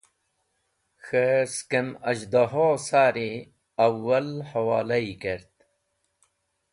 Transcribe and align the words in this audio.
K̃he 1.05 1.25
skem 1.53 1.87
az̃hadho-e 2.09 2.77
sari 2.87 3.31
awwal 3.85 4.29
hawolayi 4.49 5.13
kert. 5.21 5.55